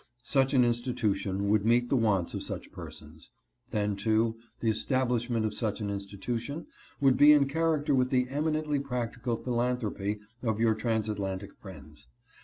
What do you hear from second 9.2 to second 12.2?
philanthropy of your transatlantic friends.